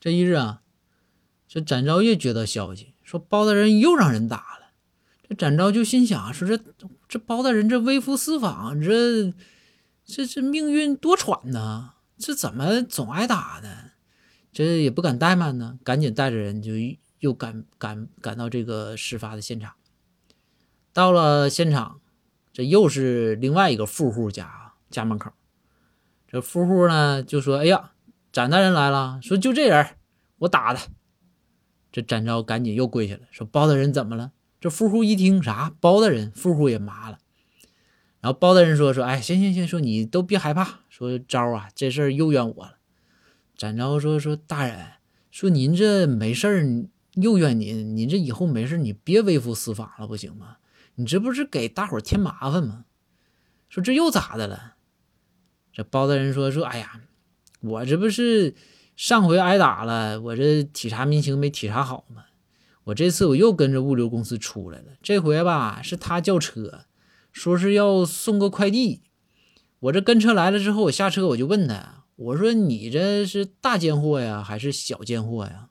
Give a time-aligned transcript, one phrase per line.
[0.00, 0.62] 这一日啊，
[1.46, 4.72] 这展昭又接到消息说包大人又让人打了。
[5.28, 6.58] 这展昭就心想说这
[7.06, 9.32] 这包大人这微服私访，这
[10.04, 11.90] 这这命运多舛呐！
[12.16, 13.92] 这怎么总挨打呢？
[14.52, 16.72] 这也不敢怠慢呢，赶紧带着人就
[17.20, 19.74] 又赶赶赶到这个事发的现场。
[20.92, 22.00] 到了现场，
[22.52, 25.30] 这又是另外一个富户家家门口。
[26.26, 27.92] 这富户呢就说：“哎呀，
[28.32, 29.96] 展大人来了，说就这人，
[30.38, 30.80] 我打的。”
[31.92, 37.18] 这展昭赶紧又跪下了，说：“包大人怎么了？”这富户一听啥包大人，富户也麻了。
[38.20, 42.76] 然后包大人说：“说哎，行行行，说你都别害怕，说昭啊，这事儿又怨我了。”
[43.56, 44.86] 展昭说：“说大人，
[45.30, 50.58] 说您这没事儿，又怨您，您这以后没事你别微服私访了，不行吗？
[50.96, 52.84] 你这不是给大伙添麻烦吗？
[53.70, 54.76] 说这又咋的了？”
[55.72, 57.00] 这包大人说：“说哎呀，
[57.60, 58.54] 我这不是
[58.96, 62.24] 上回挨打了，我这体察民情没体察好吗？
[62.84, 66.86] 我这次我又跟着物流公司出来了，这回吧是他叫车。”
[67.32, 69.02] 说是要送个快递，
[69.78, 75.69] 我这跟车来了之后，我下车我就问他，我说你这是大件货呀，还是小件货呀？